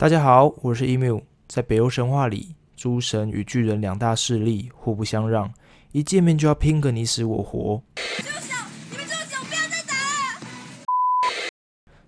[0.00, 1.22] 大家好，我是 emu。
[1.46, 5.52] 在北欧神话里，诸神与巨人两大势力互不相让，
[5.92, 7.82] 一见面就要拼个你死我活。
[7.96, 8.56] 你们这个小
[8.88, 11.50] 不要再打了！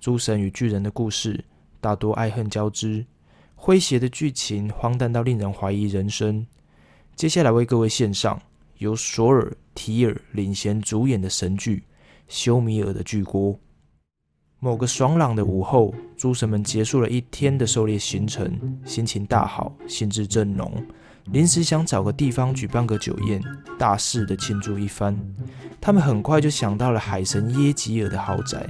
[0.00, 1.44] 诸神与巨人的故事
[1.80, 3.06] 大多爱恨交织，
[3.56, 6.44] 诙谐的剧情荒诞到令人怀疑人生。
[7.14, 8.42] 接下来为各位献上
[8.78, 11.76] 由索尔·提尔领衔主演的神剧
[12.26, 13.52] 《修米尔的巨锅》。
[14.66, 18.50] 某个爽朗的午后，诸神们结束了一天的狩猎行程，
[18.84, 20.84] 心情大好，兴致正浓，
[21.26, 23.40] 临时想找个地方举办个酒宴，
[23.78, 25.16] 大肆的庆祝一番。
[25.80, 28.66] 他们很快就想到了海神耶吉尔的豪宅。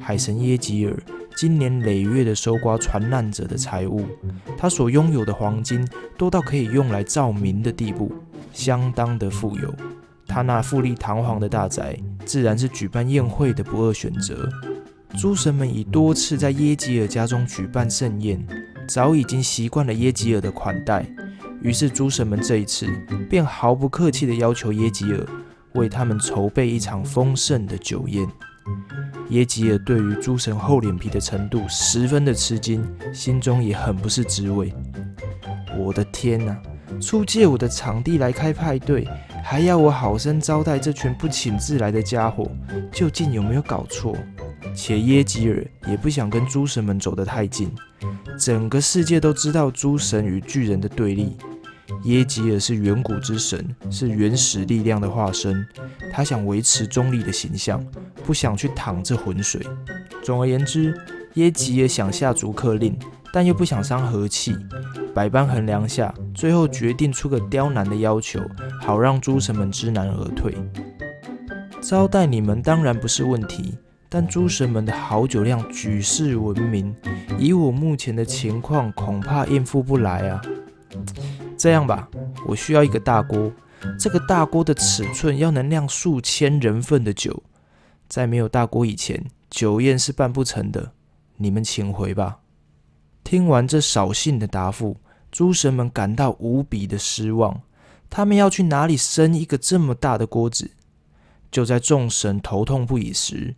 [0.00, 1.00] 海神耶吉尔
[1.36, 4.04] 今年累月的收刮船难者的财物，
[4.58, 8.10] 他所拥有的黄金多到可以用来照明的地步，
[8.52, 9.72] 相当的富有。
[10.26, 14.48] 他那富丽堂皇的大宅，自然是举办宴会的不二选择。
[15.18, 18.44] 诸神们已多次在耶吉尔家中举办盛宴，
[18.88, 21.04] 早已经习惯了耶吉尔的款待。
[21.62, 22.86] 于是诸神们这一次
[23.28, 25.26] 便毫不客气地要求耶吉尔
[25.74, 28.26] 为他们筹备一场丰盛的酒宴。
[29.28, 34.72] 耶吉尔对于诸神厚脸皮的程度十分的吃惊，心中也很不是滋味。
[35.76, 36.56] 我的天哪！
[37.00, 39.06] 出借我的场地来开派对，
[39.44, 42.50] 还要我好生招待这群不请自来的家伙，
[42.90, 44.16] 究竟有没有搞错？
[44.74, 47.70] 且耶吉尔也不想跟诸神们走得太近，
[48.38, 51.36] 整个世界都知道诸神与巨人的对立。
[52.04, 55.66] 耶吉尔是远古之神，是原始力量的化身，
[56.12, 57.84] 他想维持中立的形象，
[58.24, 59.60] 不想去淌这浑水。
[60.22, 60.98] 总而言之，
[61.34, 62.96] 耶吉尔想下逐客令，
[63.32, 64.56] 但又不想伤和气。
[65.12, 68.40] 百般衡量下，最后决定出个刁难的要求，
[68.80, 70.54] 好让诸神们知难而退。
[71.80, 73.74] 招待你们当然不是问题。
[74.12, 76.92] 但诸神们的好酒量举世闻名，
[77.38, 80.42] 以我目前的情况，恐怕应付不来啊。
[81.56, 82.08] 这样吧，
[82.44, 83.52] 我需要一个大锅，
[83.96, 87.40] 这个大锅的尺寸要能酿数千人份的酒。
[88.08, 90.90] 在没有大锅以前，酒宴是办不成的。
[91.36, 92.40] 你们请回吧。
[93.22, 94.96] 听完这扫兴的答复，
[95.30, 97.62] 诸神们感到无比的失望。
[98.08, 100.72] 他们要去哪里生一个这么大的锅子？
[101.52, 103.54] 就在众神头痛不已时，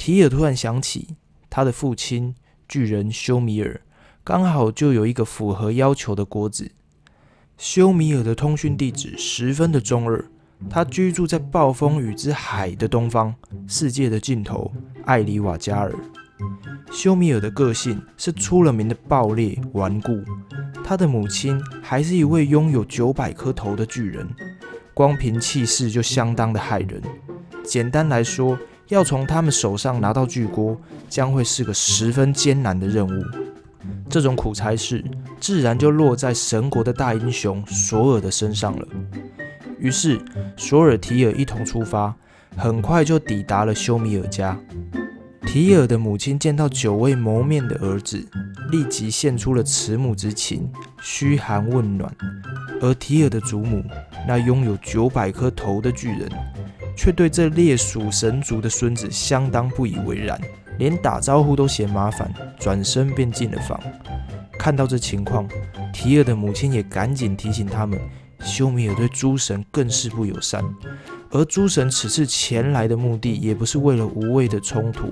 [0.00, 1.08] 提尔突然想起，
[1.50, 2.34] 他的父亲
[2.66, 3.82] 巨人休米尔
[4.24, 6.72] 刚好就有一个符合要求的锅子。
[7.58, 10.24] 休米尔的通讯地址十分的中二，
[10.70, 13.34] 他居住在暴风雨之海的东方，
[13.68, 14.72] 世界的尽头
[15.04, 15.94] 艾里瓦加尔。
[16.90, 20.18] 休米尔的个性是出了名的暴烈顽固，
[20.82, 24.26] 他的母亲还是一位拥有九百颗头的巨人，
[24.94, 27.02] 光凭气势就相当的骇人。
[27.62, 28.58] 简单来说，
[28.90, 30.76] 要从他们手上拿到巨锅，
[31.08, 33.24] 将会是个十分艰难的任务。
[34.08, 35.02] 这种苦差事，
[35.40, 38.86] 自然就落在神国的大英雄索尔的身上了。
[39.78, 40.20] 于是，
[40.56, 42.14] 索尔提尔一同出发，
[42.56, 44.58] 很快就抵达了休米尔家。
[45.46, 48.24] 提尔的母亲见到久未谋面的儿子，
[48.70, 50.70] 立即献出了慈母之情，
[51.00, 52.12] 嘘寒问暖。
[52.80, 53.84] 而提尔的祖母，
[54.26, 56.28] 那拥有九百颗头的巨人。
[57.02, 60.38] 却对这猎属神族的孙子相当不以为然，
[60.76, 63.80] 连打招呼都嫌麻烦，转身便进了房。
[64.58, 65.48] 看到这情况，
[65.94, 67.98] 提尔的母亲也赶紧提醒他们：
[68.40, 70.62] 修米尔对诸神更是不友善，
[71.30, 75.10] 而诸神此次前来的目的也不是为了无谓的冲突，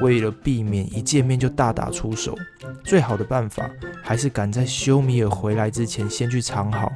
[0.00, 2.34] 为了避免一见面就大打出手，
[2.82, 3.68] 最好的办法
[4.02, 6.90] 还是赶在修米尔回来之前先去藏好，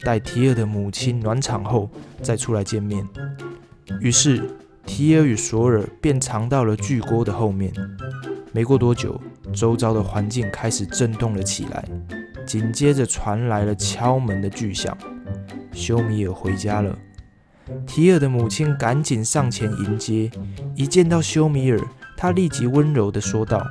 [0.00, 1.90] 待提尔的母亲暖场后
[2.22, 3.06] 再出来见面。
[4.00, 4.42] 于是，
[4.86, 7.72] 提尔与索尔便藏到了巨锅的后面。
[8.52, 9.20] 没过多久，
[9.52, 11.84] 周遭的环境开始震动了起来，
[12.46, 14.96] 紧接着传来了敲门的巨响。
[15.72, 16.96] 休米尔回家了。
[17.86, 20.30] 提尔的母亲赶紧上前迎接，
[20.76, 21.80] 一见到休米尔，
[22.16, 23.66] 她立即温柔地说道：“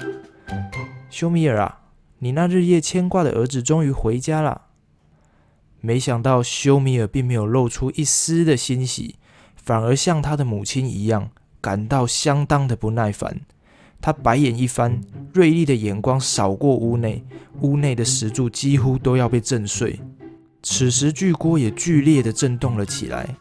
[1.10, 1.80] 休米尔啊，
[2.20, 4.64] 你那日夜牵挂的儿子终于回家了。”
[5.80, 9.16] 没想到，休米尔并没有露出一丝的欣喜。
[9.64, 11.30] 反而像他的母亲一样，
[11.62, 13.42] 感到相当的不耐烦。
[14.02, 15.02] 他白眼一翻，
[15.34, 17.24] 锐利的眼光扫过屋内，
[17.62, 20.02] 屋内的石柱几乎都要被震碎。
[20.62, 23.38] 此时巨锅也剧烈的震动了起来，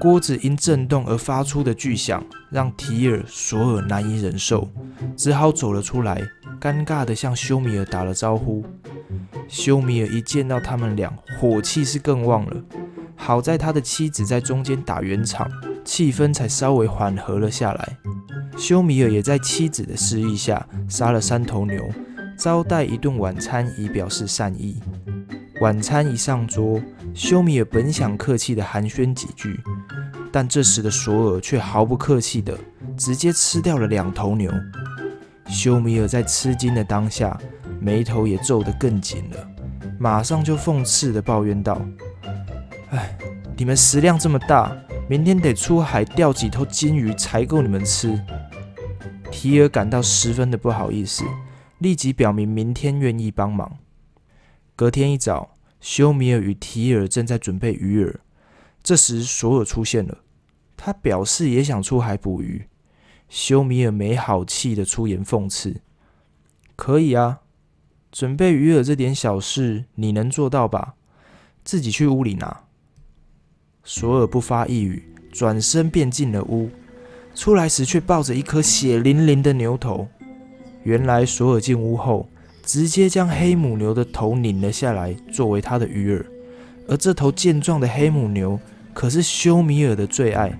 [0.00, 4.68] 锅子因震动而发出的巨响，让提尔索尔难以忍受，
[5.16, 6.20] 只好走了出来，
[6.60, 8.64] 尴尬的向休米尔打了招呼。
[9.46, 12.56] 休米尔一见到他们俩，火气是更旺了。
[13.22, 15.48] 好在他的妻子在中间打圆场，
[15.84, 17.98] 气氛才稍微缓和了下来。
[18.56, 21.86] 休米尔也在妻子的示意下杀了三头牛，
[22.36, 24.82] 招待一顿晚餐以表示善意。
[25.60, 26.80] 晚餐一上桌，
[27.12, 29.60] 修米尔本想客气的寒暄几句，
[30.32, 32.58] 但这时的索尔却毫不客气的
[32.96, 34.50] 直接吃掉了两头牛。
[35.46, 37.38] 修米尔在吃惊的当下，
[37.78, 39.48] 眉头也皱得更紧了，
[39.98, 41.80] 马上就讽刺的抱怨道
[42.90, 43.16] ：“哎，
[43.56, 44.76] 你们食量这么大，
[45.08, 48.20] 明天得出海钓几头金鱼才够你们吃。”
[49.30, 51.24] 提尔感到十分的不好意思，
[51.78, 53.78] 立即表明明天愿意帮忙。
[54.74, 58.16] 隔天一早，休米尔与提尔正在准备鱼饵，
[58.82, 60.18] 这时索尔出现了，
[60.76, 62.66] 他表示也想出海捕鱼。
[63.28, 65.80] 休米尔没好气的出言讽刺
[66.74, 67.42] ：“可以啊，
[68.10, 70.94] 准备鱼饵这点小事 你能做到吧？
[71.62, 72.64] 自己去屋里拿。”
[73.82, 76.68] 索尔不发一语，转身便进了屋。
[77.34, 80.06] 出来时却抱着一颗血淋淋的牛头。
[80.82, 82.28] 原来索尔进屋后，
[82.62, 86.24] 直接将黑母牛的头拧了下来，作为他的鱼饵。
[86.88, 88.58] 而这头健壮的黑母牛
[88.92, 90.52] 可是休米尔的最爱。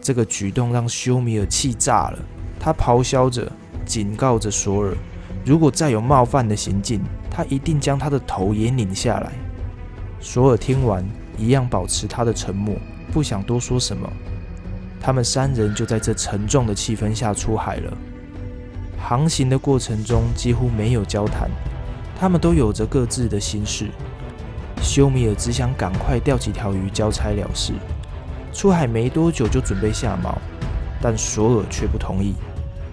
[0.00, 2.18] 这个举动让休米尔气炸了，
[2.58, 3.50] 他咆哮着，
[3.86, 4.96] 警告着索尔，
[5.44, 7.00] 如果再有冒犯的行径，
[7.30, 9.32] 他一定将他的头也拧下来。
[10.20, 11.04] 索尔听完，
[11.36, 12.76] 一样保持他的沉默，
[13.12, 14.10] 不想多说什么。
[15.00, 17.92] 他们三人就在这沉重的气氛下出海了。
[18.98, 21.50] 航行的过程中几乎没有交谈，
[22.18, 23.88] 他们都有着各自的心事。
[24.80, 27.72] 休米尔只想赶快钓几条鱼交差了事。
[28.52, 30.36] 出海没多久就准备下锚，
[31.00, 32.34] 但索尔却不同意，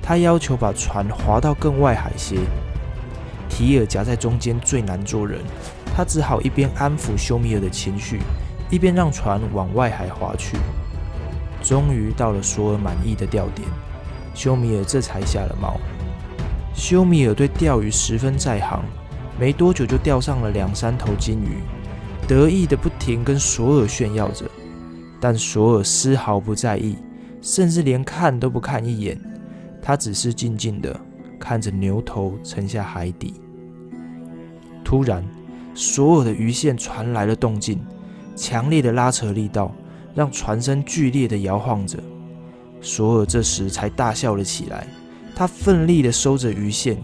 [0.01, 2.37] 他要求把船划到更外海些。
[3.49, 5.41] 提尔夹在中间最难做人，
[5.99, 8.21] 他只好一边安抚休米尔的情绪，
[8.69, 10.55] 一边让船往外海划去。
[11.61, 13.67] 终于到了索尔满意的钓点，
[14.33, 15.75] 休米尔这才下了锚。
[16.73, 18.81] 休米尔对钓鱼十分在行，
[19.37, 21.57] 没多久就钓上了两三头金鱼，
[22.25, 24.49] 得意的不停跟索尔炫耀着。
[25.19, 26.95] 但索尔丝毫不在意，
[27.41, 29.19] 甚至连看都不看一眼，
[29.81, 30.97] 他只是静静的
[31.37, 33.33] 看着牛头沉下海底。
[34.81, 35.21] 突然，
[35.79, 37.79] 索尔的鱼线传来了动静，
[38.35, 39.73] 强烈的拉扯力道。
[40.15, 41.97] 让船身剧烈的摇晃着，
[42.81, 44.85] 索尔这时才大笑了起来。
[45.33, 46.97] 他奋力的收着鱼线，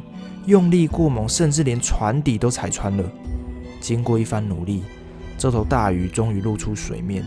[0.47, 3.03] 用力过猛，甚至连船底都踩穿了。
[3.79, 4.83] 经过一番努力，
[5.37, 7.23] 这头大鱼终于露出水面。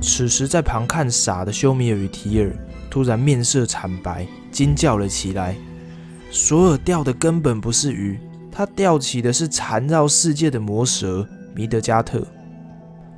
[0.00, 2.54] 此时，在旁看傻的休米尔与提尔
[2.88, 5.56] 突然面色惨白，惊叫了起来。
[6.30, 8.20] 索尔钓的根本不是鱼，
[8.58, 11.24] 他钓起的是缠绕世界的魔蛇
[11.54, 12.26] 米德加特。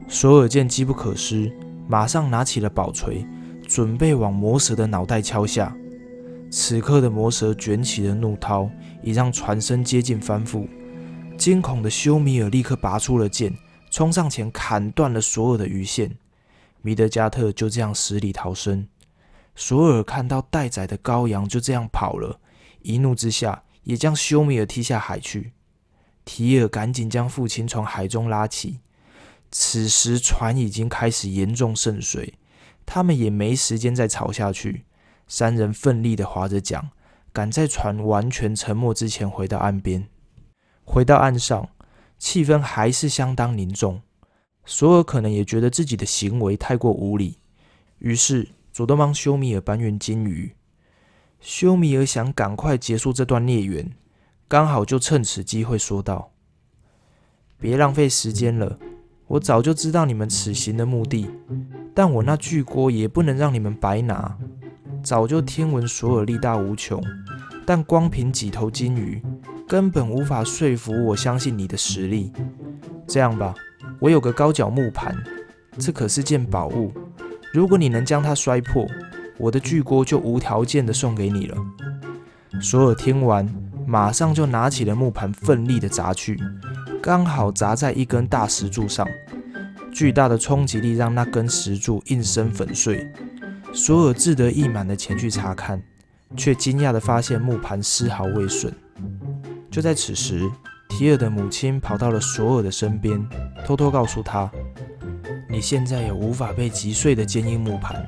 [0.07, 1.51] 索尔见机不可失。
[1.89, 3.27] 马上拿起了宝锤，
[3.67, 5.75] 准备往魔蛇的脑袋敲下。
[6.51, 8.69] 此刻的魔蛇卷起了怒涛，
[9.03, 10.69] 已让船身接近翻覆。
[11.39, 13.57] 惊恐的休米尔立刻拔出了剑，
[13.91, 16.15] 冲上前砍断了所有的鱼线。
[16.83, 18.87] 米德加特就这样死里逃生。
[19.57, 22.39] 索尔看到待宰的羔羊就这样跑了，
[22.83, 25.53] 一怒之下也将休米尔踢下海去。
[26.25, 28.81] 提尔赶紧将父亲从海中拉起。
[29.51, 32.35] 此时船已经开始严重渗水，
[32.87, 34.85] 他们也没时间再吵下去。
[35.27, 36.91] 三人奋力的划着桨，
[37.33, 40.09] 赶在船完全沉没之前回到岸边。
[40.85, 41.71] 回到岸上，
[42.19, 44.03] 气氛还是相当凝重。
[44.65, 47.39] 索尔可能也觉得自己的行为太过无礼，
[47.99, 50.55] 于是主动帮休米尔搬运金鱼。
[51.41, 53.91] 休米尔想赶快结束这段孽缘，
[54.47, 56.31] 刚好就趁此机会说道
[57.59, 58.79] ：“别浪费时间了。”
[59.27, 61.31] 我早就知道你们此行的目的，
[61.95, 64.37] 但我那巨锅也不能让你们白拿。
[65.05, 67.01] 早就听闻索尔力大无穷，
[67.65, 69.23] 但光凭几头金鱼，
[69.69, 72.33] 根本无法说服我相信你的实力。
[73.07, 73.55] 这样吧，
[74.01, 75.17] 我有个高脚木盘，
[75.79, 76.93] 这可是件宝物。
[77.53, 78.85] 如果你能将它摔破，
[79.41, 81.57] 我的巨锅就无条件的送给你了。
[82.61, 83.49] 索尔听完，
[83.87, 86.39] 马上就拿起了木盘，奋力的砸去。
[87.03, 89.09] 刚好砸在一根大石柱上，
[89.91, 93.11] 巨大的冲击力让那根石柱应声粉碎。
[93.73, 95.83] 索尔志得意满的前去查看，
[96.37, 98.71] 却惊讶的发现木盘丝毫未损。
[99.71, 100.51] 就在此时，
[100.89, 103.25] 提尔的母亲跑到了索尔的身边，
[103.65, 104.51] 偷偷告诉他
[105.49, 108.05] ：“你现在有无法被击碎的坚硬木盘，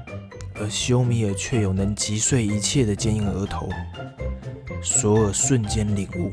[0.63, 3.69] 而休米尔却有能击碎一切的坚硬额头。”
[4.81, 6.33] 索尔瞬间领悟。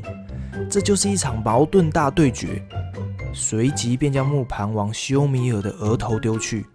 [0.68, 2.62] 这就是一场矛盾大对决，
[3.32, 6.66] 随即便将木盘往休米尔的额头丢去。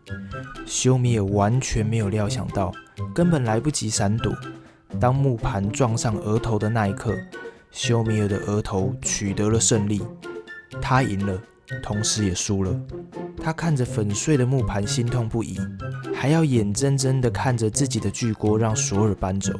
[0.66, 2.74] 休米尔完全没有料想到，
[3.14, 4.36] 根本来不及闪躲。
[5.00, 7.14] 当木盘撞上额头的那一刻，
[7.72, 10.02] 修米尔的额头取得了胜利，
[10.82, 11.40] 他赢了，
[11.84, 12.78] 同时也输了。
[13.46, 15.60] 他看着粉碎的木盘，心痛不已，
[16.16, 19.54] 还要眼睁睁地看着自己的巨锅让索尔搬走。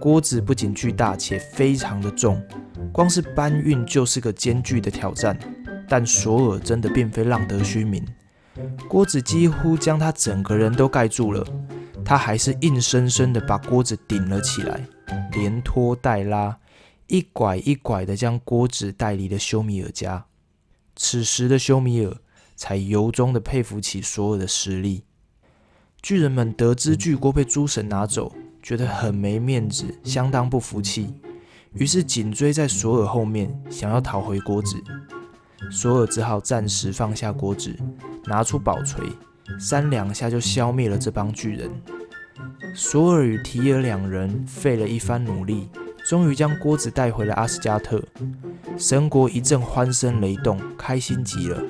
[0.00, 2.44] 锅子不仅巨大，且非常的重，
[2.90, 5.38] 光是搬运就是个艰巨的挑战。
[5.88, 8.04] 但索尔真的并非浪得虚名，
[8.88, 11.46] 锅子几乎将他整个人都盖住了，
[12.04, 14.84] 他还是硬生生的把锅子顶了起来，
[15.30, 16.58] 连拖带拉，
[17.06, 20.24] 一拐一拐的将锅子带离了休米尔家。
[20.96, 22.16] 此时的休米尔
[22.56, 25.04] 才由衷的佩服起索尔的实力。
[26.02, 28.32] 巨人们得知巨锅被诸神拿走。
[28.62, 31.14] 觉得很没面子，相当不服气，
[31.74, 34.76] 于是紧追在索尔后面，想要讨回锅子。
[35.70, 37.72] 索尔只好暂时放下锅子，
[38.24, 39.06] 拿出宝锤，
[39.60, 41.70] 三两下就消灭了这帮巨人。
[42.74, 45.68] 索尔与提尔两人费了一番努力，
[46.04, 48.02] 终于将锅子带回了阿斯加特。
[48.76, 51.62] 神国一阵欢声雷动，开心极了。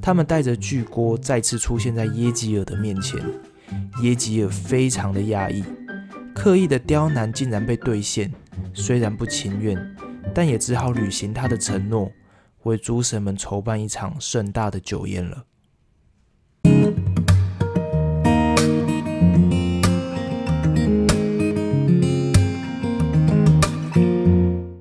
[0.00, 3.20] 他们带着巨锅再次出现在耶吉尔的面前，
[4.02, 5.64] 耶吉尔非常的压抑。
[6.34, 8.32] 刻意的刁难竟然被兑现，
[8.72, 9.96] 虽然不情愿，
[10.34, 12.10] 但也只好履行他的承诺，
[12.64, 15.44] 为诸神们筹办一场盛大的酒宴了。